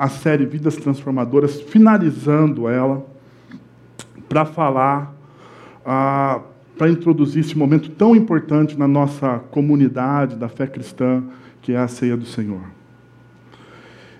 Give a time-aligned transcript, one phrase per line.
[0.00, 3.04] a série Vidas Transformadoras, finalizando ela,
[4.30, 5.14] para falar,
[5.84, 6.40] ah,
[6.78, 11.22] para introduzir esse momento tão importante na nossa comunidade da fé cristã,
[11.60, 12.62] que é a ceia do Senhor.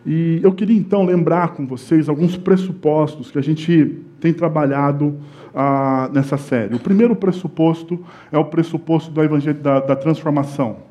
[0.05, 5.17] E eu queria então lembrar com vocês alguns pressupostos que a gente tem trabalhado
[5.55, 6.75] ah, nessa série.
[6.75, 10.90] O primeiro pressuposto é o pressuposto da, da transformação.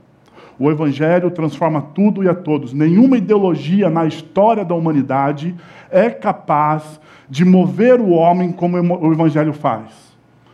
[0.60, 2.74] O Evangelho transforma tudo e a todos.
[2.74, 5.56] Nenhuma ideologia na história da humanidade
[5.90, 10.10] é capaz de mover o homem como o Evangelho faz.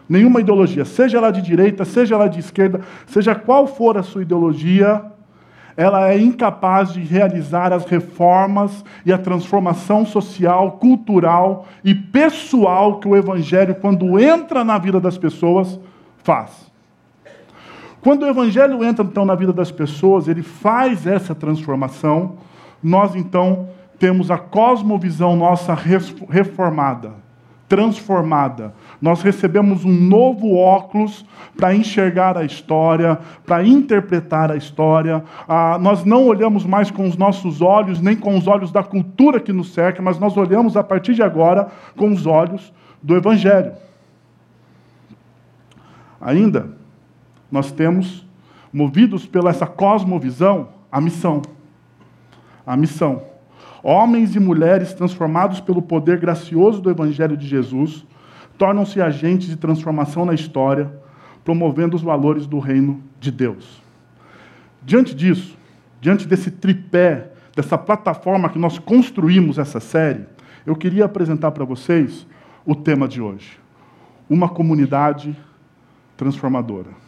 [0.07, 4.21] Nenhuma ideologia, seja ela de direita, seja ela de esquerda, seja qual for a sua
[4.21, 5.03] ideologia,
[5.75, 13.07] ela é incapaz de realizar as reformas e a transformação social, cultural e pessoal que
[13.07, 15.79] o Evangelho, quando entra na vida das pessoas,
[16.23, 16.64] faz.
[18.05, 22.35] Quando o Evangelho entra então na vida das pessoas, ele faz essa transformação,
[22.83, 27.13] nós então temos a cosmovisão nossa reformada,
[27.67, 31.25] transformada nós recebemos um novo óculos
[31.57, 35.23] para enxergar a história, para interpretar a história.
[35.47, 39.39] Ah, nós não olhamos mais com os nossos olhos, nem com os olhos da cultura
[39.39, 43.73] que nos cerca, mas nós olhamos a partir de agora com os olhos do Evangelho.
[46.21, 46.84] Ainda,
[47.55, 48.25] nós temos,
[48.71, 51.41] movidos pela essa cosmovisão, a missão.
[52.67, 53.23] A missão.
[53.81, 58.05] Homens e mulheres transformados pelo poder gracioso do Evangelho de Jesus
[58.57, 60.91] tornam-se agentes de transformação na história,
[61.43, 63.81] promovendo os valores do reino de Deus.
[64.83, 65.57] Diante disso,
[66.01, 70.25] diante desse tripé, dessa plataforma que nós construímos essa série,
[70.65, 72.27] eu queria apresentar para vocês
[72.65, 73.59] o tema de hoje:
[74.29, 75.35] uma comunidade
[76.17, 77.04] transformadora.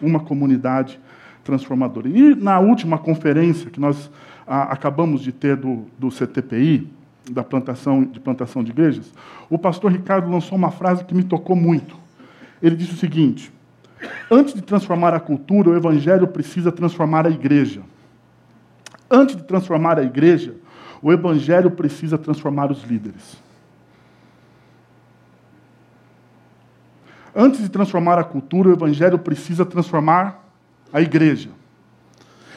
[0.00, 1.00] Uma comunidade
[1.44, 2.08] transformadora.
[2.08, 4.10] E na última conferência que nós
[4.46, 6.90] ah, acabamos de ter do, do CTPI,
[7.30, 9.12] da plantação, de plantação de igrejas,
[9.48, 11.96] o pastor Ricardo lançou uma frase que me tocou muito.
[12.62, 13.52] Ele disse o seguinte:
[14.30, 17.82] Antes de transformar a cultura, o evangelho precisa transformar a igreja.
[19.10, 20.54] Antes de transformar a igreja,
[21.00, 23.45] o evangelho precisa transformar os líderes.
[27.38, 30.42] Antes de transformar a cultura, o evangelho precisa transformar
[30.90, 31.50] a igreja.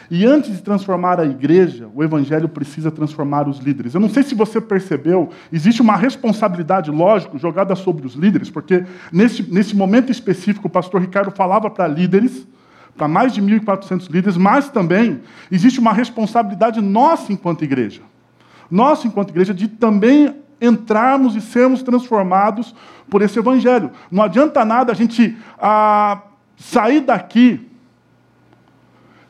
[0.10, 3.94] E antes de transformar a igreja, o evangelho precisa transformar os líderes.
[3.94, 8.86] Eu não sei se você percebeu, existe uma responsabilidade, lógico, jogada sobre os líderes, porque
[9.12, 12.48] nesse, nesse momento específico o pastor Ricardo falava para líderes,
[12.98, 15.20] para mais de 1.400 líderes, mas também
[15.52, 18.02] existe uma responsabilidade nossa enquanto igreja.
[18.72, 22.74] Nossa enquanto igreja de também entrarmos e sermos transformados
[23.10, 23.92] por esse evangelho.
[24.12, 26.22] Não adianta nada a gente ah,
[26.58, 27.68] sair daqui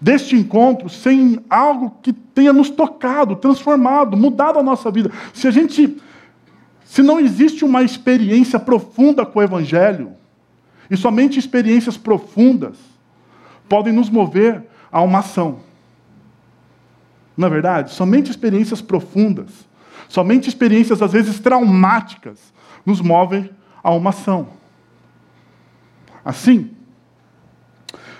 [0.02, 5.12] deste encontro sem algo que tenha nos tocado, transformado, mudado a nossa vida.
[5.34, 5.98] Se a gente
[6.90, 10.14] se não existe uma experiência profunda com o evangelho,
[10.90, 12.78] e somente experiências profundas
[13.70, 15.60] podem nos mover a uma ação.
[17.38, 19.69] Na é verdade, somente experiências profundas,
[20.08, 22.54] somente experiências às vezes traumáticas
[22.86, 23.50] nos movem
[23.84, 24.50] a uma ação.
[26.24, 26.72] Assim,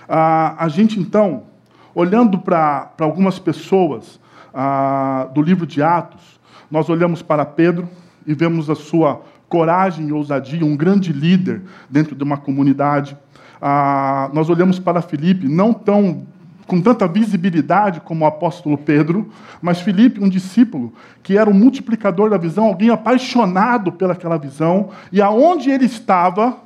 [0.08, 1.50] a, a gente então
[1.94, 4.20] Olhando para algumas pessoas
[4.54, 6.40] ah, do livro de Atos,
[6.70, 7.88] nós olhamos para Pedro
[8.24, 13.16] e vemos a sua coragem e ousadia, um grande líder dentro de uma comunidade.
[13.60, 16.26] Ah, nós olhamos para Filipe, não tão
[16.70, 19.28] com tanta visibilidade como o apóstolo Pedro,
[19.60, 25.20] mas Filipe, um discípulo que era um multiplicador da visão, alguém apaixonado pelaquela visão, e
[25.20, 26.56] aonde ele estava,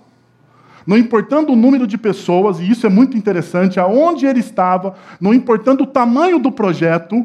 [0.86, 5.32] não importando o número de pessoas, e isso é muito interessante, aonde ele estava, não
[5.32, 7.24] importando o tamanho do projeto,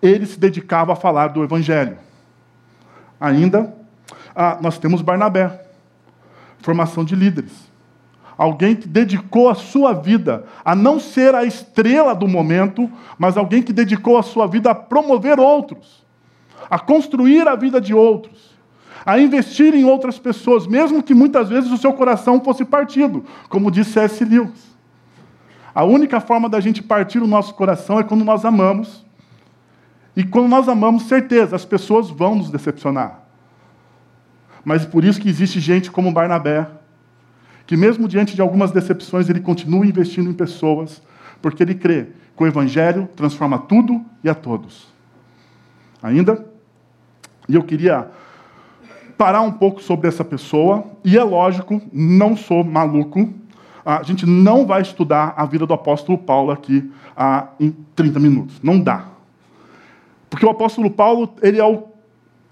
[0.00, 1.98] ele se dedicava a falar do Evangelho.
[3.20, 3.74] Ainda,
[4.36, 5.62] ah, nós temos Barnabé,
[6.60, 7.69] formação de líderes.
[8.40, 13.62] Alguém que dedicou a sua vida a não ser a estrela do momento, mas alguém
[13.62, 16.06] que dedicou a sua vida a promover outros,
[16.70, 18.48] a construir a vida de outros
[19.04, 23.70] a investir em outras pessoas, mesmo que muitas vezes o seu coração fosse partido, como
[23.70, 24.22] disse C.S.
[24.24, 24.76] Lewis.
[25.74, 29.06] A única forma da gente partir o nosso coração é quando nós amamos.
[30.14, 33.20] E quando nós amamos, certeza, as pessoas vão nos decepcionar.
[34.62, 36.66] Mas por isso que existe gente como Barnabé,
[37.66, 41.02] que mesmo diante de algumas decepções, ele continua investindo em pessoas,
[41.40, 44.88] porque ele crê que o Evangelho transforma tudo e a todos.
[46.02, 46.46] Ainda?
[47.48, 48.10] E eu queria
[49.16, 53.32] parar um pouco sobre essa pessoa, e é lógico, não sou maluco,
[53.84, 56.90] a gente não vai estudar a vida do apóstolo Paulo aqui
[57.58, 58.60] em 30 minutos.
[58.62, 59.06] Não dá.
[60.28, 61.89] Porque o apóstolo Paulo ele é o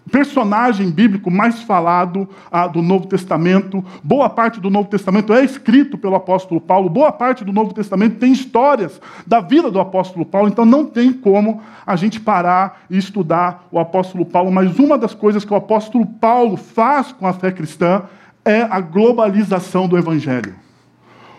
[0.08, 3.84] personagem bíblico mais falado ah, do Novo Testamento.
[4.02, 6.88] Boa parte do Novo Testamento é escrito pelo apóstolo Paulo.
[6.88, 10.48] Boa parte do Novo Testamento tem histórias da vida do apóstolo Paulo.
[10.48, 14.50] Então não tem como a gente parar e estudar o apóstolo Paulo.
[14.50, 18.02] Mas uma das coisas que o apóstolo Paulo faz com a fé cristã
[18.44, 20.54] é a globalização do evangelho.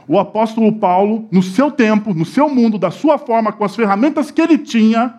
[0.07, 4.31] O apóstolo Paulo, no seu tempo, no seu mundo, da sua forma, com as ferramentas
[4.31, 5.13] que ele tinha,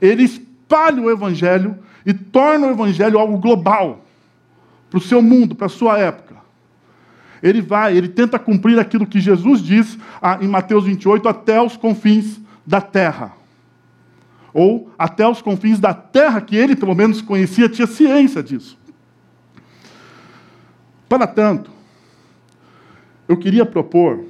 [0.00, 1.78] ele espalha o evangelho
[2.08, 4.02] e torna o evangelho algo global
[4.88, 6.36] para o seu mundo, para a sua época.
[7.42, 11.76] Ele vai, ele tenta cumprir aquilo que Jesus diz ah, em Mateus 28, até os
[11.76, 13.34] confins da terra.
[14.54, 18.78] Ou até os confins da terra, que ele pelo menos conhecia, tinha ciência disso.
[21.10, 21.70] Para tanto,
[23.28, 24.24] eu queria propor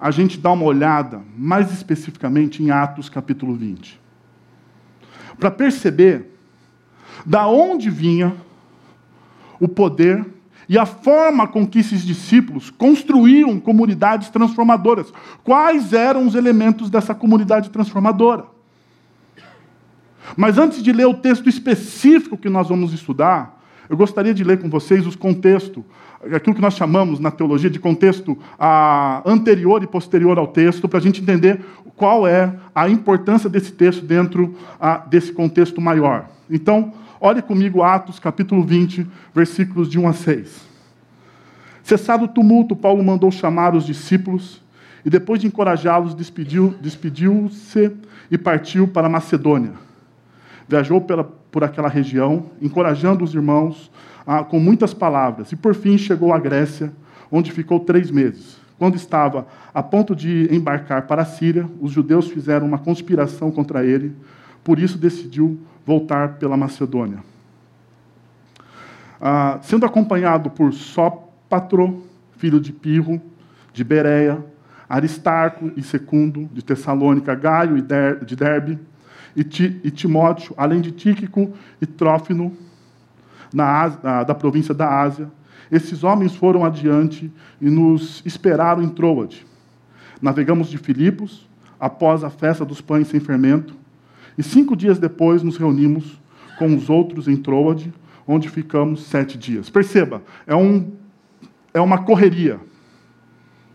[0.00, 4.00] a gente dar uma olhada mais especificamente em Atos capítulo 20.
[5.38, 6.31] Para perceber
[7.24, 8.34] da onde vinha
[9.60, 10.24] o poder
[10.68, 15.12] e a forma com que esses discípulos construíam comunidades transformadoras.
[15.44, 18.46] Quais eram os elementos dessa comunidade transformadora?
[20.36, 23.60] Mas antes de ler o texto específico que nós vamos estudar,
[23.90, 25.82] eu gostaria de ler com vocês os contextos,
[26.32, 28.38] aquilo que nós chamamos na teologia de contexto
[29.26, 31.60] anterior e posterior ao texto, para a gente entender
[31.96, 34.56] qual é a importância desse texto dentro
[35.10, 36.30] desse contexto maior.
[36.48, 40.68] Então, Olhe comigo Atos capítulo 20, versículos de 1 a 6.
[41.84, 44.60] Cessado o tumulto, Paulo mandou chamar os discípulos
[45.04, 47.48] e, depois de encorajá-los, despediu-se despediu
[48.28, 49.70] e partiu para Macedônia.
[50.68, 53.88] Viajou pela, por aquela região, encorajando os irmãos
[54.26, 56.92] ah, com muitas palavras, e por fim chegou à Grécia,
[57.30, 58.58] onde ficou três meses.
[58.80, 63.84] Quando estava a ponto de embarcar para a Síria, os judeus fizeram uma conspiração contra
[63.84, 64.12] ele,
[64.64, 67.18] por isso decidiu voltar pela Macedônia.
[69.20, 72.04] Ah, sendo acompanhado por Sópatro,
[72.36, 73.20] filho de Pirro,
[73.72, 74.44] de Bereia,
[74.88, 78.78] Aristarco e Secundo, de Tessalônica, Gaio de Derbe,
[79.34, 79.44] e,
[79.90, 82.52] Timóteo, além de Tíquico e Trófino,
[83.52, 83.88] na,
[84.24, 85.30] da província da Ásia.
[85.70, 89.46] Esses homens foram adiante e nos esperaram em Troade.
[90.20, 91.48] Navegamos de Filipos,
[91.80, 93.74] após a festa dos pães sem fermento,
[94.36, 96.20] e cinco dias depois nos reunimos
[96.58, 97.92] com os outros em Troade,
[98.26, 99.68] onde ficamos sete dias.
[99.68, 100.92] Perceba, é, um,
[101.74, 102.60] é uma correria.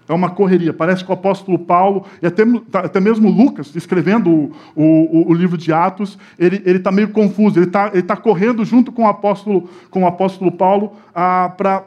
[0.07, 0.71] É uma correria.
[0.71, 2.43] Parece que o apóstolo Paulo, e até,
[2.73, 7.59] até mesmo Lucas, escrevendo o, o, o livro de Atos, ele está meio confuso.
[7.59, 11.85] Ele está ele tá correndo junto com o apóstolo, com o apóstolo Paulo ah, para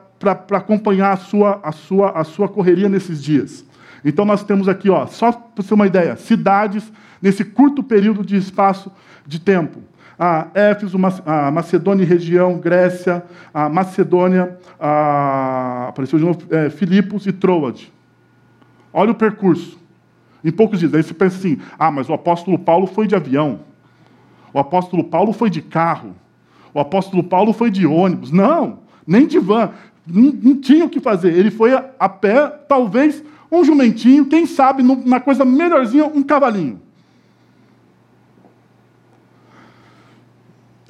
[0.51, 3.65] acompanhar a sua, a, sua, a sua correria nesses dias.
[4.05, 8.37] Então nós temos aqui, ó, só para você uma ideia, cidades nesse curto período de
[8.37, 8.91] espaço
[9.27, 9.81] de tempo.
[10.19, 13.25] A Éfeso, a Macedônia e região, Grécia,
[13.55, 17.91] a Macedônia, a, apareceu de novo, é, Filipos e Troade.
[18.93, 19.79] Olha o percurso.
[20.45, 20.93] Em poucos dias.
[20.95, 23.61] Aí você pensa assim: ah, mas o apóstolo Paulo foi de avião.
[24.53, 26.15] O apóstolo Paulo foi de carro.
[26.75, 28.31] O apóstolo Paulo foi de ônibus.
[28.31, 29.71] Não, nem de van.
[30.07, 31.33] Não, não tinha o que fazer.
[31.33, 36.81] Ele foi a, a pé, talvez um jumentinho, quem sabe, na coisa melhorzinha, um cavalinho.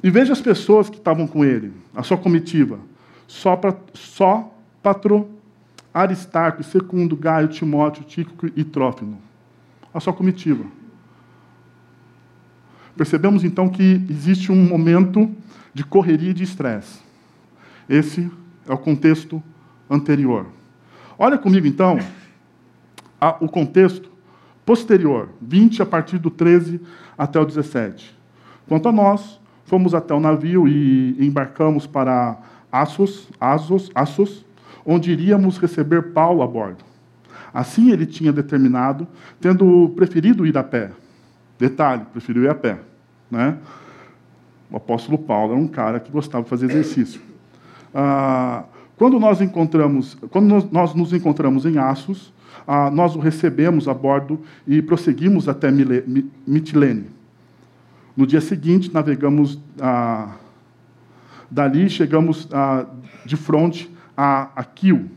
[0.03, 2.79] E veja as pessoas que estavam com ele, a sua comitiva.
[3.27, 5.29] Só, pra, só Patro,
[5.93, 9.21] Aristarco, Secundo, Gaio, Timóteo, Tíquico e Trófimo.
[9.93, 10.65] A sua comitiva.
[12.95, 15.29] Percebemos então que existe um momento
[15.73, 16.99] de correria e de estresse.
[17.87, 18.29] Esse
[18.67, 19.41] é o contexto
[19.89, 20.47] anterior.
[21.17, 21.99] Olha comigo então
[23.39, 24.09] o contexto
[24.65, 26.79] posterior, 20 a partir do 13
[27.17, 28.17] até o 17.
[28.67, 29.40] Quanto a nós,
[29.71, 32.37] Fomos até o navio e embarcamos para
[32.69, 34.45] Assos, Assos, Assos,
[34.85, 36.83] onde iríamos receber Paulo a bordo.
[37.53, 39.07] Assim ele tinha determinado,
[39.39, 40.91] tendo preferido ir a pé.
[41.57, 42.79] Detalhe, preferiu ir a pé.
[43.31, 43.55] Né?
[44.69, 47.21] O apóstolo Paulo era um cara que gostava de fazer exercício.
[47.95, 48.65] Ah,
[48.97, 52.33] quando nós encontramos, quando nós nos encontramos em Assos,
[52.67, 54.37] ah, nós o recebemos a bordo
[54.67, 55.71] e prosseguimos até
[56.45, 57.20] Mitilene.
[58.15, 60.35] No dia seguinte, navegamos ah,
[61.49, 62.85] dali, chegamos ah,
[63.25, 65.09] de frente a, a Quio.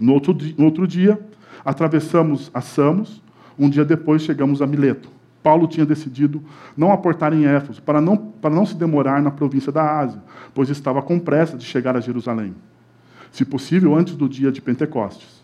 [0.00, 1.20] No outro, no outro dia,
[1.64, 3.22] atravessamos a Samos.
[3.58, 5.10] Um dia depois, chegamos a Mileto.
[5.42, 6.42] Paulo tinha decidido
[6.76, 10.68] não aportar em Éfeso, para não, para não se demorar na província da Ásia, pois
[10.68, 12.54] estava com pressa de chegar a Jerusalém.
[13.30, 15.42] Se possível, antes do dia de Pentecostes.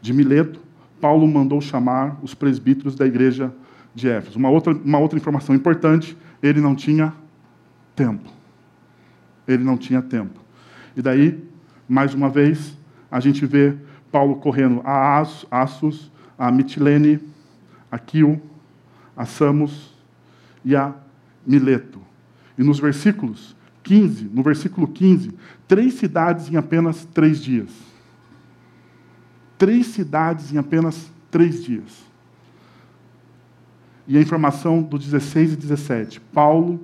[0.00, 0.60] De Mileto,
[1.00, 3.52] Paulo mandou chamar os presbíteros da igreja
[3.94, 4.38] de Éfeso.
[4.38, 7.12] Uma outra, uma outra informação importante: ele não tinha
[7.94, 8.30] tempo.
[9.46, 10.40] Ele não tinha tempo.
[10.96, 11.42] E daí,
[11.88, 12.76] mais uma vez,
[13.10, 13.74] a gente vê
[14.10, 17.20] Paulo correndo a Assos, a Mitilene,
[17.90, 18.40] a Quio,
[19.16, 19.94] a Samos
[20.64, 20.94] e a
[21.46, 22.00] Mileto.
[22.56, 25.32] E nos versículos 15, no versículo 15,
[25.66, 27.70] três cidades em apenas três dias.
[29.56, 32.07] Três cidades em apenas três dias.
[34.08, 36.20] E a informação do 16 e 17.
[36.20, 36.80] Paulo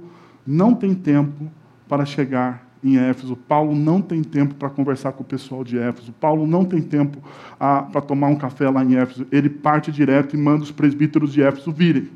[0.47, 1.51] não tem tempo
[1.89, 3.35] para chegar em Éfeso.
[3.35, 6.13] Paulo não tem tempo para conversar com o pessoal de Éfeso.
[6.13, 7.19] Paulo não tem tempo
[7.59, 9.27] ah, para tomar um café lá em Éfeso.
[9.33, 12.11] Ele parte direto e manda os presbíteros de Éfeso virem.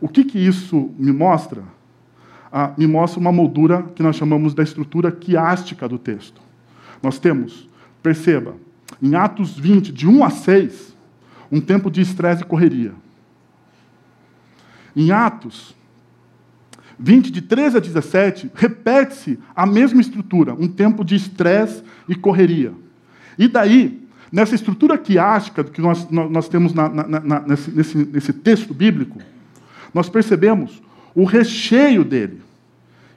[0.00, 1.62] O que, que isso me mostra?
[2.50, 6.40] Ah, me mostra uma moldura que nós chamamos da estrutura quiástica do texto.
[7.02, 7.68] Nós temos,
[8.02, 8.54] perceba,
[9.02, 10.96] em Atos 20, de 1 a 6,
[11.52, 12.94] um tempo de estresse e correria.
[14.96, 15.76] Em Atos
[16.98, 22.72] 20, de 13 a 17, repete-se a mesma estrutura, um tempo de estresse e correria.
[23.38, 28.32] E daí, nessa estrutura quiástica que nós, nós temos na, na, na, nesse, nesse, nesse
[28.32, 29.18] texto bíblico,
[29.92, 30.82] nós percebemos
[31.14, 32.40] o recheio dele,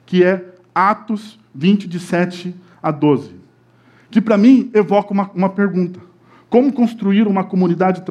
[0.04, 0.44] que é
[0.74, 3.32] Atos 20, de 7 a 12.
[4.10, 6.00] Que para mim evoca uma, uma pergunta:
[6.48, 8.02] Como construir uma comunidade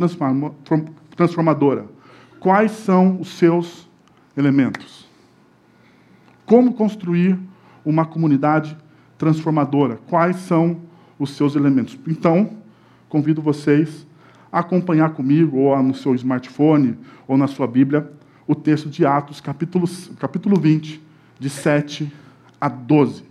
[1.16, 1.86] transformadora?
[2.40, 3.86] Quais são os seus
[4.38, 5.06] elementos?
[6.46, 7.38] Como construir
[7.84, 8.78] uma comunidade
[9.18, 10.00] transformadora?
[10.08, 10.78] Quais são
[11.20, 12.00] os seus elementos?
[12.08, 12.52] Então,
[13.10, 14.08] convido vocês
[14.50, 18.10] a acompanhar comigo, ou no seu smartphone, ou na sua Bíblia,
[18.48, 19.86] o texto de Atos, capítulo,
[20.18, 21.02] capítulo 20,
[21.38, 22.10] de 7
[22.60, 23.26] a 12.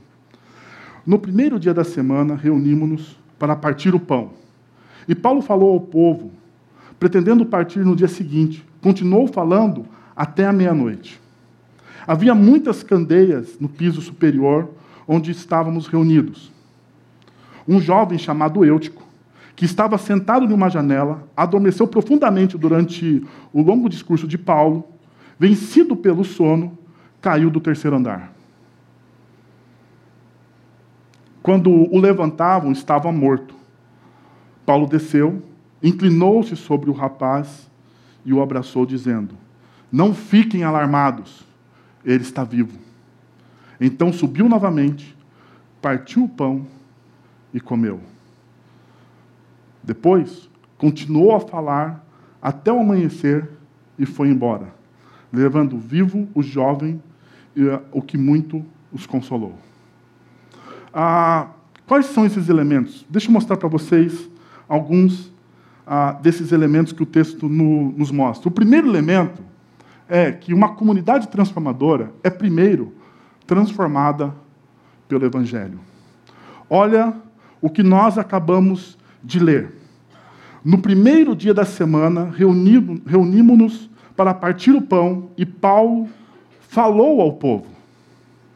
[1.07, 4.33] No primeiro dia da semana, reunimos-nos para partir o pão.
[5.09, 6.31] E Paulo falou ao povo,
[7.01, 8.68] pretendendo partir no dia seguinte.
[8.81, 11.21] Continuou falando até a meia-noite.
[12.07, 14.71] Havia muitas candeias no piso superior
[15.07, 16.53] onde estávamos reunidos.
[17.67, 19.03] Um jovem chamado Eutico,
[19.57, 24.85] que estava sentado numa janela, adormeceu profundamente durante o longo discurso de Paulo,
[25.39, 26.79] vencido pelo sono,
[27.21, 28.33] caiu do terceiro andar.
[31.43, 33.55] Quando o levantavam, estava morto.
[34.65, 35.43] Paulo desceu,
[35.83, 37.69] inclinou-se sobre o rapaz
[38.29, 39.35] e o abraçou, dizendo:
[39.91, 41.49] Não fiquem alarmados
[42.05, 42.79] ele está vivo.
[43.81, 45.17] Então subiu novamente,
[45.81, 46.67] partiu o pão
[47.55, 48.01] e comeu.
[49.83, 52.05] Depois, continuou a falar
[52.43, 53.49] até o amanhecer
[53.99, 54.75] e foi embora,
[55.33, 57.03] levando vivo o jovem,
[57.91, 59.55] o que muito os consolou.
[60.93, 61.49] Ah,
[61.87, 63.07] quais são esses elementos?
[63.09, 64.29] Deixa eu mostrar para vocês
[64.69, 65.33] alguns
[65.91, 68.47] ah, desses elementos que o texto no, nos mostra.
[68.47, 69.43] O primeiro elemento
[70.07, 72.93] é que uma comunidade transformadora é, primeiro,
[73.47, 74.35] transformada
[75.09, 75.81] pelo Evangelho.
[76.69, 77.15] Olha
[77.63, 79.73] o que nós acabamos de ler.
[80.63, 82.31] No primeiro dia da semana,
[83.07, 86.07] reunimos-nos para partir o pão e Paulo
[86.69, 87.67] falou ao povo.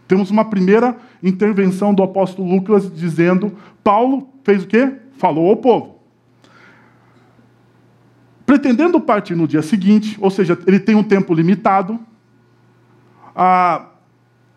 [0.07, 4.93] Temos uma primeira intervenção do apóstolo Lucas dizendo: Paulo fez o quê?
[5.17, 6.02] Falou ao povo
[8.53, 11.99] pretendendo partir no dia seguinte, ou seja, ele tem um tempo limitado.
[13.35, 13.87] Ah,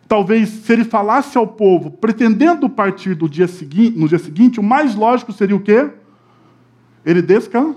[0.06, 4.62] talvez, se ele falasse ao povo, pretendendo partir do dia seguinte, no dia seguinte, o
[4.62, 5.88] mais lógico seria o quê?
[7.06, 7.74] Ele descan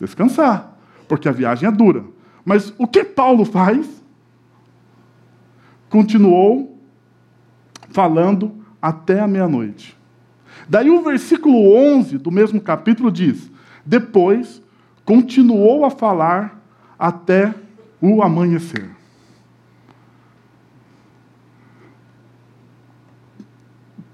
[0.00, 2.04] descansar, porque a viagem é dura.
[2.44, 3.86] Mas o que Paulo faz?
[5.88, 6.76] Continuou
[7.90, 8.50] falando
[8.82, 9.96] até a meia-noite.
[10.68, 13.48] Daí o versículo 11 do mesmo capítulo diz:
[13.86, 14.63] Depois
[15.04, 16.60] continuou a falar
[16.98, 17.54] até
[18.00, 18.90] o amanhecer.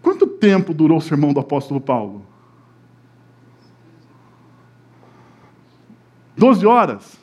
[0.02, 2.26] Quanto tempo durou o sermão do apóstolo Paulo?
[6.36, 7.18] Doze horas?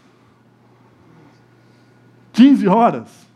[2.32, 3.28] Quinze horas?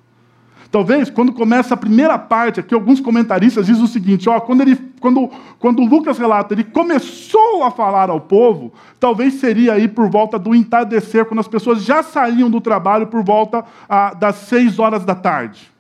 [0.72, 4.91] Talvez, quando começa a primeira parte, aqui alguns comentaristas dizem o seguinte: ó, quando, ele,
[5.02, 5.30] quando,
[5.60, 10.56] quando Lucas relata, ele começou a falar ao povo, talvez seria aí por volta do
[10.56, 15.16] entardecer, quando as pessoas já saíam do trabalho por volta ah, das seis horas da
[15.16, 15.72] tarde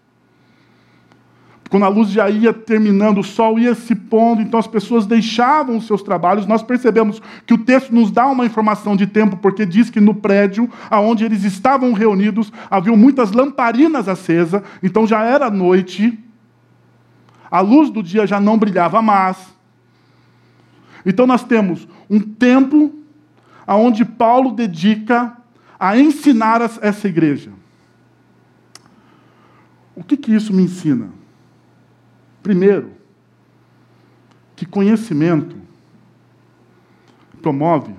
[1.72, 5.78] quando a luz já ia terminando, o sol ia se pondo, então as pessoas deixavam
[5.78, 6.46] os seus trabalhos.
[6.46, 10.14] Nós percebemos que o texto nos dá uma informação de tempo, porque diz que no
[10.14, 16.20] prédio aonde eles estavam reunidos havia muitas lamparinas acesas, então já era noite.
[17.52, 19.38] A luz do dia já não brilhava mais.
[21.06, 22.96] Então nós temos um tempo
[23.68, 25.38] aonde Paulo dedica
[25.78, 27.52] a ensinar essa igreja.
[29.96, 31.10] O que, que isso me ensina?
[32.42, 32.94] Primeiro,
[34.56, 35.56] que conhecimento
[37.42, 37.94] promove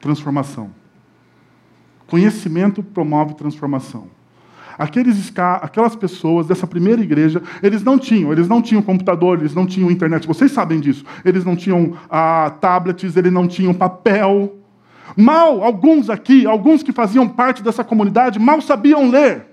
[0.00, 0.70] transformação.
[2.06, 4.08] Conhecimento promove transformação.
[4.78, 9.66] Aqueles, aquelas pessoas dessa primeira igreja, eles não tinham, eles não tinham computador, eles não
[9.66, 10.26] tinham internet.
[10.26, 11.04] Vocês sabem disso.
[11.24, 14.56] Eles não tinham ah, tablets, eles não tinham papel.
[15.16, 19.46] Mal, alguns aqui, alguns que faziam parte dessa comunidade, mal sabiam ler.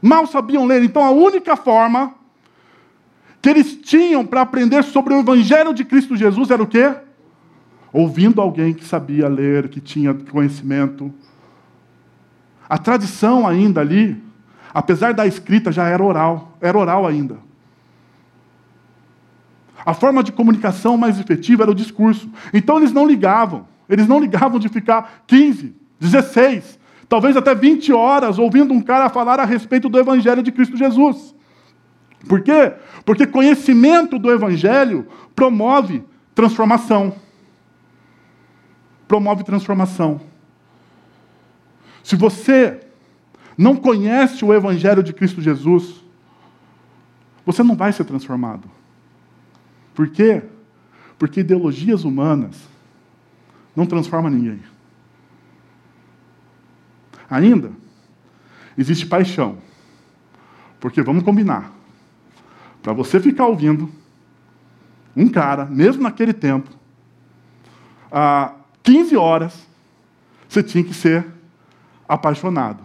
[0.00, 0.82] Mal sabiam ler.
[0.82, 2.14] Então a única forma
[3.42, 6.94] que eles tinham para aprender sobre o Evangelho de Cristo Jesus era o quê?
[7.92, 11.12] Ouvindo alguém que sabia ler, que tinha conhecimento.
[12.72, 14.16] A tradição ainda ali,
[14.72, 17.36] apesar da escrita, já era oral, era oral ainda.
[19.84, 22.30] A forma de comunicação mais efetiva era o discurso.
[22.50, 23.68] Então eles não ligavam.
[23.86, 26.78] Eles não ligavam de ficar 15, 16,
[27.10, 31.34] talvez até 20 horas ouvindo um cara falar a respeito do Evangelho de Cristo Jesus.
[32.26, 32.72] Por quê?
[33.04, 36.02] Porque conhecimento do Evangelho promove
[36.34, 37.14] transformação.
[39.06, 40.31] Promove transformação.
[42.02, 42.80] Se você
[43.56, 46.02] não conhece o Evangelho de Cristo Jesus,
[47.44, 48.70] você não vai ser transformado.
[49.94, 50.42] Por quê?
[51.18, 52.56] Porque ideologias humanas
[53.76, 54.60] não transformam ninguém.
[57.28, 57.72] Ainda,
[58.76, 59.58] existe paixão.
[60.80, 61.72] Porque vamos combinar.
[62.82, 63.88] Para você ficar ouvindo
[65.16, 66.70] um cara, mesmo naquele tempo,
[68.10, 69.66] a 15 horas,
[70.48, 71.26] você tinha que ser
[72.12, 72.84] apaixonado.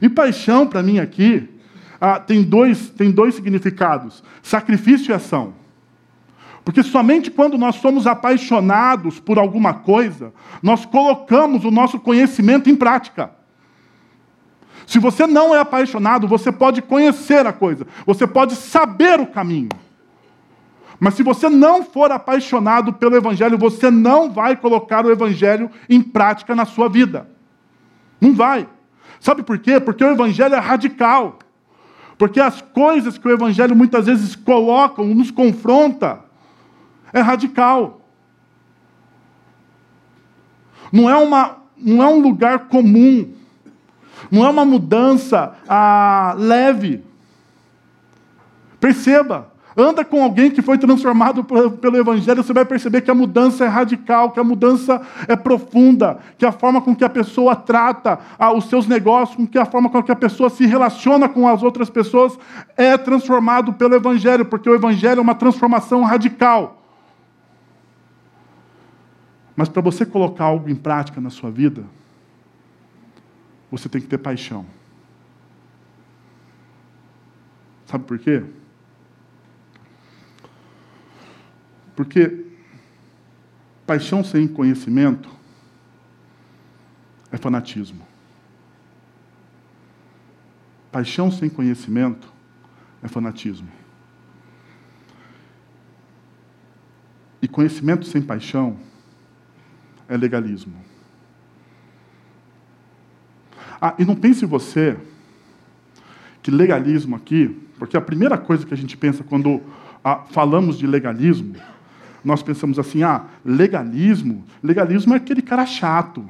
[0.00, 1.48] E paixão, para mim, aqui,
[2.00, 5.54] ah, tem, dois, tem dois significados: sacrifício e ação.
[6.64, 12.74] Porque somente quando nós somos apaixonados por alguma coisa, nós colocamos o nosso conhecimento em
[12.74, 13.30] prática.
[14.86, 19.68] Se você não é apaixonado, você pode conhecer a coisa, você pode saber o caminho.
[20.98, 26.02] Mas se você não for apaixonado pelo Evangelho, você não vai colocar o Evangelho em
[26.02, 27.35] prática na sua vida.
[28.20, 28.68] Não vai.
[29.20, 29.80] Sabe por quê?
[29.80, 31.38] Porque o Evangelho é radical.
[32.18, 36.20] Porque as coisas que o Evangelho muitas vezes coloca, nos confronta,
[37.12, 38.00] é radical.
[40.92, 43.32] Não é, uma, não é um lugar comum.
[44.30, 47.04] Não é uma mudança ah, leve.
[48.80, 53.64] Perceba, anda com alguém que foi transformado pelo Evangelho, você vai perceber que a mudança
[53.64, 58.18] é radical, que a mudança é profunda, que a forma com que a pessoa trata
[58.38, 61.46] ah, os seus negócios, com que a forma com que a pessoa se relaciona com
[61.46, 62.38] as outras pessoas
[62.76, 66.82] é transformado pelo Evangelho, porque o Evangelho é uma transformação radical.
[69.54, 71.84] Mas para você colocar algo em prática na sua vida,
[73.70, 74.64] você tem que ter paixão.
[77.86, 78.42] Sabe por quê?
[81.96, 82.44] Porque
[83.86, 85.30] paixão sem conhecimento
[87.32, 88.06] é fanatismo.
[90.92, 92.32] Paixão sem conhecimento
[93.02, 93.68] é fanatismo.
[97.40, 98.78] E conhecimento sem paixão
[100.08, 100.74] é legalismo.
[103.80, 104.96] Ah, e não pense você
[106.42, 109.62] que legalismo aqui, porque a primeira coisa que a gente pensa quando
[110.02, 111.56] ah, falamos de legalismo,
[112.26, 116.28] nós pensamos assim: ah, legalismo, legalismo é aquele cara chato,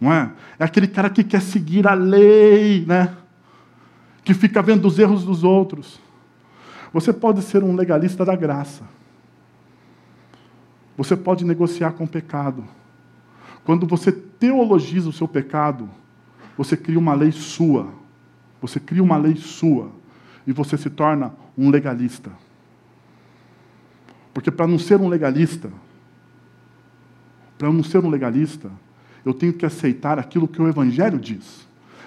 [0.00, 0.32] não é?
[0.58, 3.14] É aquele cara que quer seguir a lei, né?
[4.24, 6.00] Que fica vendo os erros dos outros.
[6.92, 8.82] Você pode ser um legalista da graça.
[10.96, 12.64] Você pode negociar com o pecado.
[13.64, 15.88] Quando você teologiza o seu pecado,
[16.58, 17.88] você cria uma lei sua.
[18.60, 19.90] Você cria uma lei sua.
[20.46, 22.30] E você se torna um legalista.
[24.34, 25.70] Porque para não ser um legalista,
[27.56, 28.70] para não ser um legalista,
[29.24, 31.66] eu tenho que aceitar aquilo que o Evangelho diz,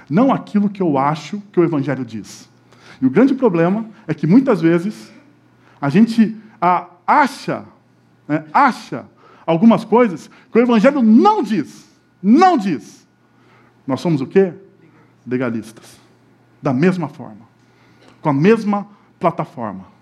[0.09, 2.49] não aquilo que eu acho que o Evangelho diz.
[3.01, 5.11] E o grande problema é que muitas vezes
[5.79, 7.63] a gente a, acha,
[8.27, 9.05] né, acha
[9.45, 11.87] algumas coisas que o Evangelho não diz.
[12.21, 13.07] Não diz.
[13.85, 14.53] Nós somos o quê?
[15.25, 15.97] Legalistas.
[16.61, 17.47] Da mesma forma.
[18.21, 18.87] Com a mesma
[19.19, 19.96] plataforma.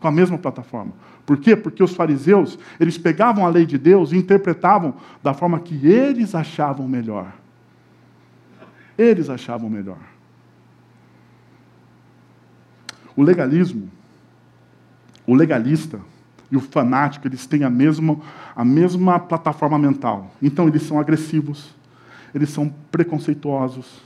[0.00, 0.92] Com a mesma plataforma.
[1.26, 1.54] Por quê?
[1.54, 6.34] Porque os fariseus, eles pegavam a lei de Deus e interpretavam da forma que eles
[6.34, 7.32] achavam melhor.
[8.96, 9.98] Eles achavam melhor.
[13.14, 13.90] O legalismo,
[15.26, 16.00] o legalista
[16.50, 18.18] e o fanático, eles têm a mesma,
[18.56, 20.34] a mesma plataforma mental.
[20.42, 21.74] Então, eles são agressivos,
[22.34, 24.00] eles são preconceituosos,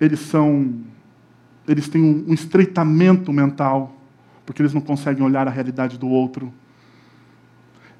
[0.00, 0.84] eles são
[1.68, 3.92] eles têm um estreitamento mental,
[4.46, 6.54] porque eles não conseguem olhar a realidade do outro.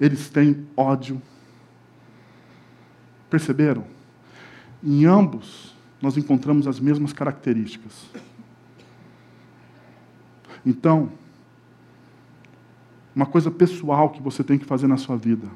[0.00, 1.20] Eles têm ódio.
[3.28, 3.84] Perceberam?
[4.82, 8.06] Em ambos, nós encontramos as mesmas características.
[10.64, 11.10] Então,
[13.14, 15.48] uma coisa pessoal que você tem que fazer na sua vida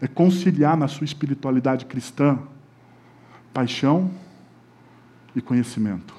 [0.00, 2.38] é conciliar na sua espiritualidade cristã
[3.54, 4.10] paixão
[5.34, 6.15] e conhecimento.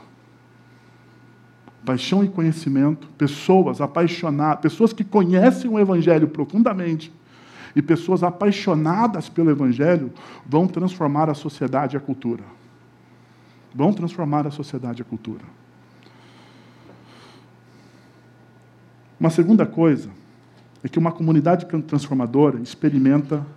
[1.88, 7.13] Paixão e conhecimento, pessoas apaixonadas, pessoas que conhecem o Evangelho profundamente
[7.73, 10.12] e pessoas apaixonadas pelo Evangelho
[10.45, 12.43] vão transformar a sociedade e a cultura.
[13.73, 15.45] Vão transformar a sociedade e a cultura.
[19.17, 20.10] Uma segunda coisa
[20.84, 23.47] é que uma comunidade transformadora experimenta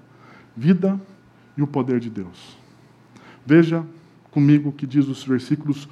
[0.57, 1.01] vida
[1.57, 2.57] e o poder de Deus.
[3.45, 3.85] Veja
[4.31, 5.89] comigo o que diz os versículos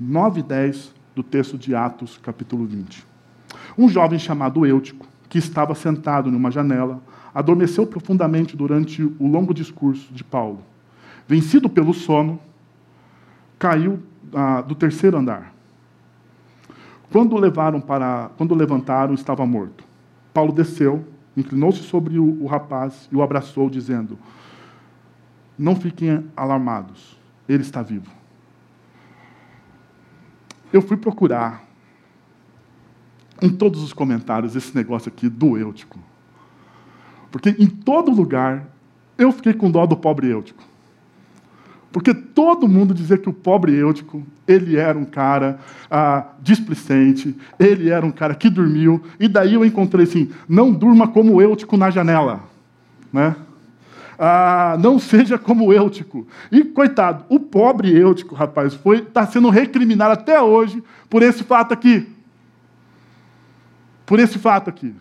[0.00, 3.02] 9 e 10 do texto de Atos, capítulo 20.
[3.78, 7.00] Um jovem chamado Eutico, que estava sentado numa janela,
[7.34, 10.60] adormeceu profundamente durante o longo discurso de Paulo.
[11.26, 12.38] Vencido pelo sono,
[13.58, 13.98] caiu
[14.34, 15.54] ah, do terceiro andar.
[17.10, 19.84] Quando levaram para, quando levantaram, estava morto.
[20.34, 21.02] Paulo desceu,
[21.34, 24.18] inclinou-se sobre o, o rapaz e o abraçou, dizendo:
[25.58, 28.25] Não fiquem alarmados, ele está vivo.
[30.76, 31.64] Eu fui procurar
[33.40, 35.98] em todos os comentários esse negócio aqui do Eutico.
[37.30, 38.66] Porque em todo lugar
[39.16, 40.62] eu fiquei com dó do pobre Eutico.
[41.90, 45.58] Porque todo mundo dizia que o pobre Eutico, ele era um cara
[45.90, 51.08] ah, displicente, ele era um cara que dormiu, e daí eu encontrei assim, não durma
[51.08, 52.44] como Eutico na janela.
[53.10, 53.34] Né?
[54.18, 56.26] Ah, não seja como Eutico.
[56.50, 61.72] E, coitado, o pobre Eutico, rapaz, foi está sendo recriminado até hoje por esse fato
[61.74, 62.08] aqui.
[64.06, 64.94] Por esse fato aqui.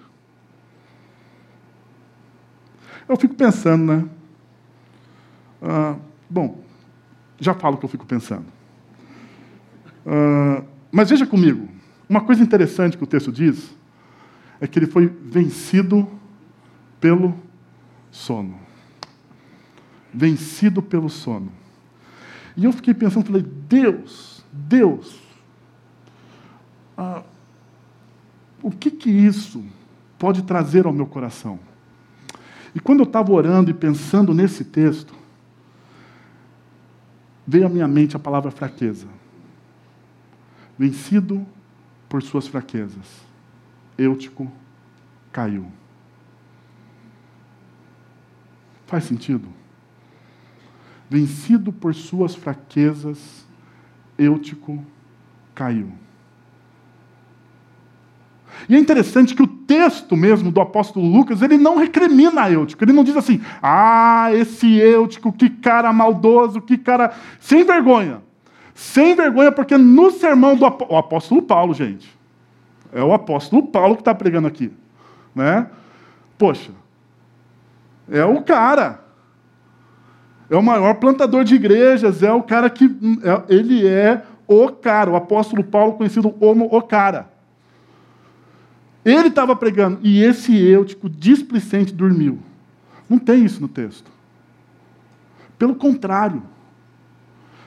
[3.08, 4.06] Eu fico pensando, né?
[5.62, 5.96] Ah,
[6.30, 6.60] bom,
[7.40, 8.46] já falo o que eu fico pensando.
[10.06, 11.68] Uh, mas veja comigo,
[12.08, 13.76] uma coisa interessante que o texto diz
[14.62, 16.08] é que ele foi vencido
[17.00, 17.36] pelo
[18.12, 18.65] sono.
[20.16, 21.52] Vencido pelo sono.
[22.56, 25.20] E eu fiquei pensando, falei, Deus, Deus,
[26.98, 27.22] uh,
[28.64, 29.62] o que que isso
[30.18, 31.60] pode trazer ao meu coração?
[32.74, 35.14] E quando eu estava orando e pensando nesse texto,
[37.46, 39.08] veio à minha mente a palavra fraqueza.
[40.80, 41.46] Vencido
[42.08, 43.06] por suas fraquezas,
[43.98, 44.50] Eutico
[45.32, 45.68] caiu.
[48.88, 49.65] Faz sentido?
[51.10, 53.46] Vencido por suas fraquezas,
[54.18, 54.84] Eutico
[55.54, 55.92] caiu.
[58.68, 62.84] E é interessante que o texto mesmo do apóstolo Lucas, ele não recrimina Eutico.
[62.84, 68.22] Ele não diz assim, ah, esse Eutico, que cara maldoso, que cara sem vergonha.
[68.74, 72.10] Sem vergonha, porque no sermão do o apóstolo Paulo, gente,
[72.92, 74.72] é o apóstolo Paulo que está pregando aqui.
[75.34, 75.68] Né?
[76.38, 76.72] Poxa,
[78.10, 79.05] é o cara.
[80.50, 82.86] É o maior plantador de igrejas, é o cara que.
[82.86, 87.30] É, ele é o cara, o apóstolo Paulo, conhecido como o cara.
[89.04, 92.40] Ele estava pregando e esse eutico displicente dormiu.
[93.10, 94.12] Não tem isso no texto.
[95.58, 96.42] Pelo contrário,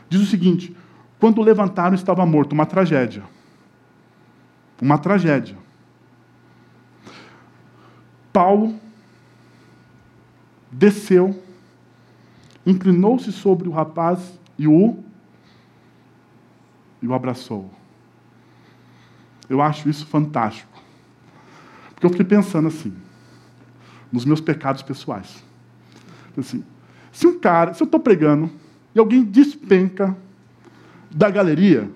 [0.08, 0.76] diz o seguinte:
[1.18, 2.52] quando levantaram, estava morto.
[2.52, 3.22] Uma tragédia.
[4.80, 5.56] Uma tragédia.
[8.32, 8.74] Paulo
[10.70, 11.42] desceu,
[12.70, 14.98] inclinou-se sobre o rapaz e o,
[17.00, 17.70] e o abraçou.
[19.48, 20.78] Eu acho isso fantástico.
[21.94, 22.92] Porque eu fiquei pensando assim,
[24.12, 25.42] nos meus pecados pessoais.
[26.36, 26.62] Assim,
[27.10, 28.50] se um cara, se eu estou pregando
[28.94, 30.14] e alguém despenca
[31.10, 31.90] da galeria,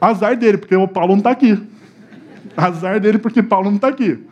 [0.00, 1.62] azar dele, porque o Paulo não está aqui.
[2.56, 4.26] Azar dele, porque Paulo não está aqui.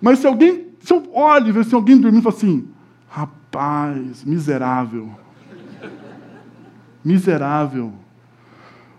[0.00, 2.68] Mas se alguém, se eu olho e vejo assim, alguém dormindo e falo assim,
[3.08, 5.10] rapaz, miserável.
[7.04, 7.92] Miserável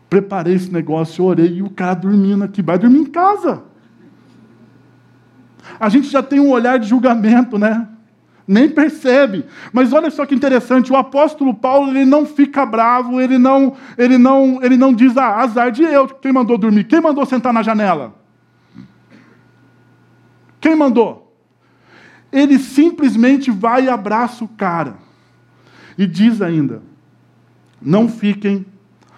[0.09, 3.63] preparei esse negócio, orei, e o cara dormindo aqui, vai dormir em casa.
[5.77, 7.87] A gente já tem um olhar de julgamento, né?
[8.47, 9.43] Nem percebe.
[9.73, 14.17] Mas olha só que interessante, o apóstolo Paulo ele não fica bravo, ele não, ele
[14.17, 16.85] não, ele não diz ah, azar de eu, quem mandou dormir?
[16.85, 18.13] Quem mandou sentar na janela?
[20.61, 21.24] Quem mandou?
[22.35, 24.97] Ele simplesmente vai e abraça o cara.
[25.97, 26.83] E diz ainda:
[27.81, 28.65] Não fiquem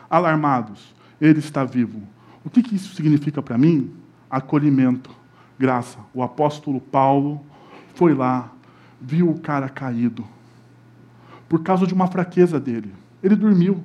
[0.07, 1.99] alarmados, ele está vivo.
[2.45, 3.91] O que, que isso significa para mim?
[4.29, 5.09] Acolhimento,
[5.57, 5.97] graça.
[6.13, 7.43] O apóstolo Paulo
[7.95, 8.51] foi lá,
[9.01, 10.23] viu o cara caído,
[11.49, 12.93] por causa de uma fraqueza dele.
[13.23, 13.83] Ele dormiu.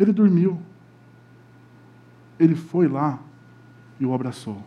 [0.00, 0.58] Ele dormiu.
[2.40, 3.18] Ele foi lá
[4.00, 4.62] e o abraçou.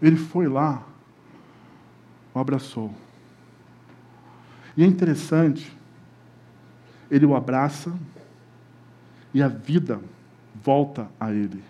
[0.00, 0.86] Ele foi lá,
[2.32, 2.94] o abraçou.
[4.76, 5.76] E é interessante,
[7.10, 7.92] ele o abraça
[9.34, 10.00] e a vida
[10.54, 11.62] volta a ele.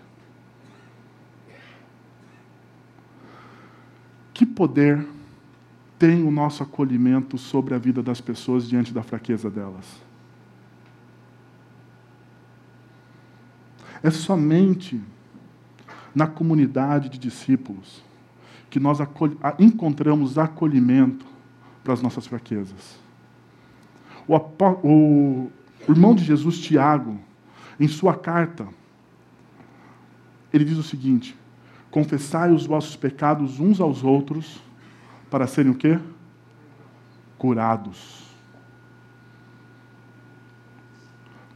[4.33, 5.05] Que poder
[5.97, 9.85] tem o nosso acolhimento sobre a vida das pessoas diante da fraqueza delas?
[14.01, 15.01] É somente
[16.13, 18.07] na comunidade de discípulos
[18.69, 18.99] que nós
[19.57, 21.25] encontramos acolhimento
[21.83, 22.99] para as nossas fraquezas.
[24.27, 25.51] O, o,
[25.87, 27.19] o irmão de Jesus, Tiago,
[27.79, 28.67] em sua carta,
[30.53, 31.35] ele diz o seguinte:
[31.89, 34.61] confessai os vossos pecados uns aos outros
[35.29, 35.99] para serem o quê?
[37.37, 38.18] Curados.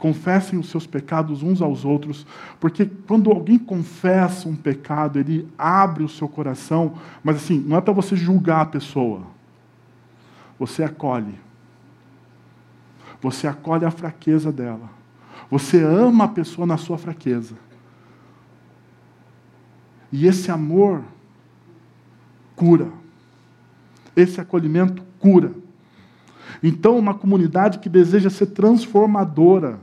[0.04, 2.26] Confessem os seus pecados uns aos outros,
[2.60, 7.80] porque quando alguém confessa um pecado, ele abre o seu coração, mas assim, não é
[7.80, 9.22] para você julgar a pessoa.
[10.58, 11.40] Você acolhe.
[13.22, 14.90] Você acolhe a fraqueza dela.
[15.50, 17.54] Você ama a pessoa na sua fraqueza.
[20.12, 21.02] E esse amor
[22.54, 22.88] cura.
[24.14, 25.50] Esse acolhimento cura.
[26.62, 29.80] Então, uma comunidade que deseja ser transformadora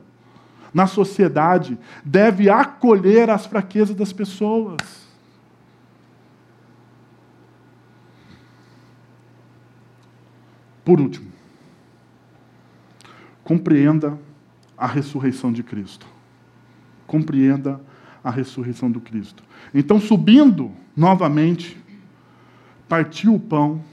[0.74, 4.78] na sociedade deve acolher as fraquezas das pessoas.
[10.84, 11.32] Por último,
[13.44, 14.18] compreenda
[14.78, 16.08] a ressurreição de Cristo.
[17.06, 17.80] Compreenda
[18.24, 19.44] a ressurreição do Cristo.
[19.74, 21.78] Então, subindo novamente,
[22.88, 23.84] partiu o pão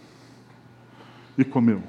[1.36, 1.82] e comeu.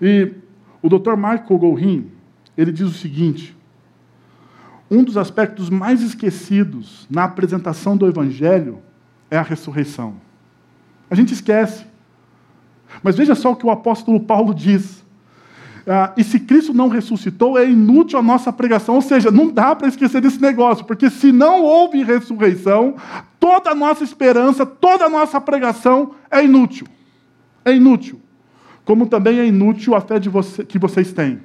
[0.00, 0.34] E
[0.80, 1.14] o Dr.
[1.16, 2.10] Michael Gorin,
[2.56, 3.56] ele diz o seguinte:
[4.90, 8.80] um dos aspectos mais esquecidos na apresentação do Evangelho
[9.30, 10.16] é a ressurreição.
[11.10, 11.86] A gente esquece.
[13.02, 15.02] Mas veja só o que o apóstolo Paulo diz.
[15.86, 18.96] Ah, e se Cristo não ressuscitou, é inútil a nossa pregação.
[18.96, 22.96] Ou seja, não dá para esquecer desse negócio, porque se não houve ressurreição,
[23.40, 26.86] toda a nossa esperança, toda a nossa pregação é inútil.
[27.64, 28.20] É inútil.
[28.84, 31.40] Como também é inútil a fé você, que vocês têm.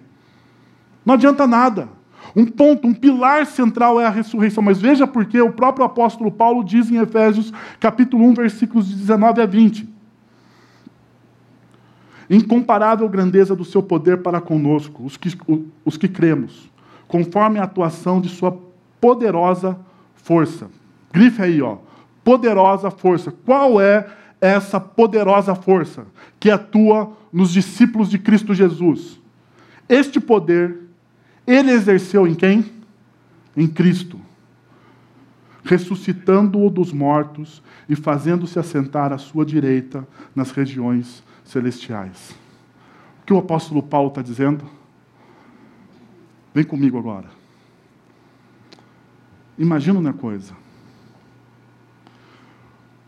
[1.08, 1.88] Não adianta nada.
[2.36, 4.62] Um ponto, um pilar central é a ressurreição.
[4.62, 9.42] Mas veja porque o próprio apóstolo Paulo diz em Efésios, capítulo 1, versículos de 19
[9.42, 9.88] a 20.
[12.30, 15.34] Incomparável grandeza do seu poder para conosco, os que,
[15.86, 16.70] os que cremos,
[17.08, 18.60] conforme a atuação de sua
[19.00, 19.80] poderosa
[20.14, 20.70] força.
[21.14, 21.78] Grife aí, ó.
[22.22, 23.34] Poderosa força.
[23.46, 24.06] Qual é
[24.42, 26.06] essa poderosa força
[26.38, 29.22] que atua nos discípulos de Cristo Jesus?
[29.88, 30.87] Este poder
[31.48, 32.66] ele exerceu em quem?
[33.56, 34.20] Em Cristo.
[35.64, 40.06] Ressuscitando-o dos mortos e fazendo-se assentar à sua direita
[40.36, 42.36] nas regiões celestiais.
[43.22, 44.70] O que o apóstolo Paulo está dizendo?
[46.54, 47.30] Vem comigo agora.
[49.58, 50.54] Imagina uma coisa.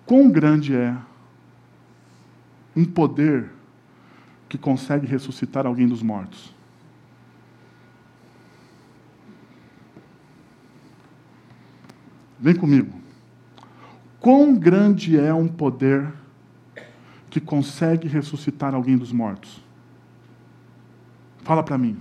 [0.05, 0.95] Quão grande é
[2.75, 3.49] um poder
[4.47, 6.58] que consegue ressuscitar alguém dos mortos?
[12.39, 12.97] Vem comigo.
[14.19, 16.11] Quão grande é um poder
[17.29, 19.61] que consegue ressuscitar alguém dos mortos?
[21.43, 21.97] Fala para mim.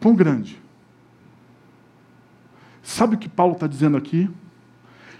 [0.00, 0.60] Quão grande?
[2.82, 4.30] Sabe o que Paulo está dizendo aqui?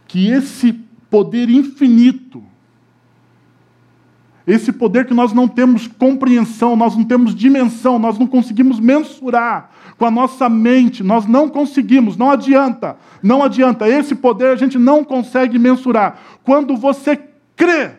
[0.07, 0.73] Que esse
[1.11, 2.45] poder infinito
[4.49, 9.71] esse poder que nós não temos compreensão, nós não temos dimensão, nós não conseguimos mensurar
[9.99, 13.87] com a nossa mente, nós não conseguimos, não adianta, não adianta.
[13.87, 16.19] Esse poder a gente não consegue mensurar.
[16.43, 17.21] Quando você
[17.55, 17.91] crê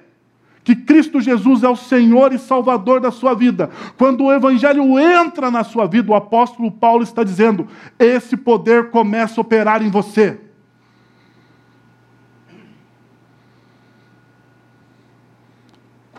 [0.63, 5.51] que Cristo Jesus é o Senhor e Salvador da sua vida, quando o Evangelho entra
[5.51, 7.67] na sua vida, o apóstolo Paulo está dizendo:
[7.99, 10.48] esse poder começa a operar em você.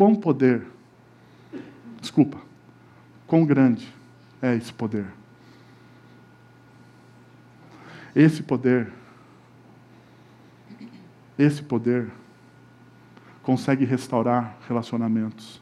[0.01, 0.67] Quão poder,
[2.01, 2.41] desculpa,
[3.27, 3.87] quão grande
[4.41, 5.05] é esse poder.
[8.17, 8.91] Esse poder,
[11.39, 12.11] esse poder
[13.43, 15.61] consegue restaurar relacionamentos.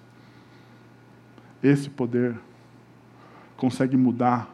[1.60, 2.38] Esse poder
[3.56, 4.48] consegue mudar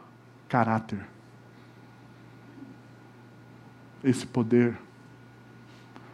[0.49, 1.05] caráter.
[4.03, 4.75] Esse poder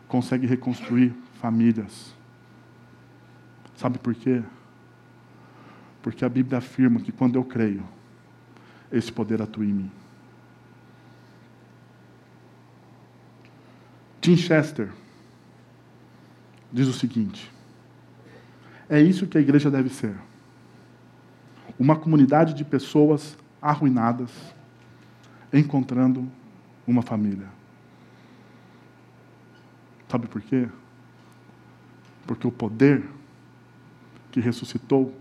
[0.10, 2.20] consegue reconstruir famílias.
[3.82, 4.44] Sabe por quê?
[6.04, 7.84] Porque a Bíblia afirma que quando eu creio,
[8.92, 9.92] esse poder atua em mim.
[14.22, 14.92] Tim Chester
[16.72, 17.52] diz o seguinte:
[18.88, 20.16] é isso que a igreja deve ser.
[21.80, 24.30] Uma comunidade de pessoas arruinadas
[25.52, 26.32] encontrando
[26.86, 27.48] uma família.
[30.08, 30.70] Sabe por quê?
[32.28, 33.04] Porque o poder
[34.32, 35.14] que ressuscitou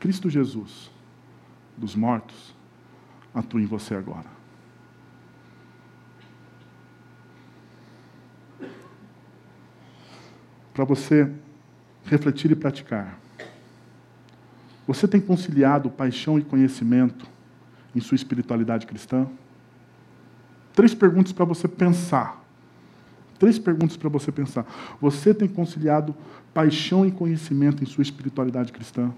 [0.00, 0.90] Cristo Jesus
[1.76, 2.54] dos mortos
[3.34, 4.42] atua em você agora.
[10.72, 11.30] para você
[12.04, 13.18] refletir e praticar.
[14.86, 17.26] Você tem conciliado paixão e conhecimento
[17.94, 19.26] em sua espiritualidade cristã?
[20.74, 22.41] Três perguntas para você pensar.
[23.42, 24.64] Três perguntas para você pensar.
[25.00, 26.14] Você tem conciliado
[26.54, 29.12] paixão e conhecimento em sua espiritualidade cristã?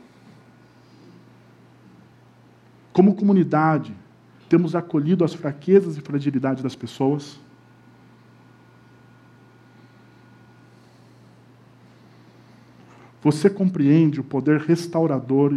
[2.91, 3.95] Como comunidade,
[4.49, 7.39] temos acolhido as fraquezas e fragilidades das pessoas?
[13.23, 15.53] Você compreende o poder restaurador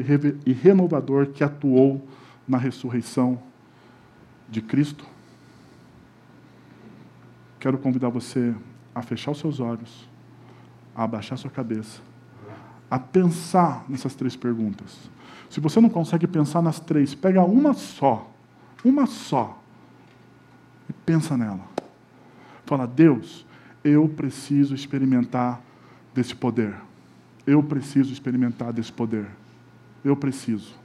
[0.46, 2.06] e renovador que atuou
[2.46, 3.42] na ressurreição
[4.50, 5.08] de Cristo?
[7.60, 8.56] Quero convidar você
[8.94, 10.08] a fechar os seus olhos,
[10.96, 12.02] a abaixar sua cabeça,
[12.90, 15.10] a pensar nessas três perguntas.
[15.50, 18.30] Se você não consegue pensar nas três, pega uma só,
[18.84, 19.62] uma só,
[20.90, 21.62] e pensa nela.
[22.66, 23.46] Fala, Deus,
[23.84, 25.62] eu preciso experimentar
[26.14, 26.76] desse poder.
[27.46, 29.28] Eu preciso experimentar desse poder.
[30.04, 30.76] Eu preciso.